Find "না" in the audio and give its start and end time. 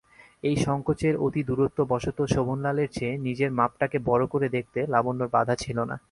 5.89-5.95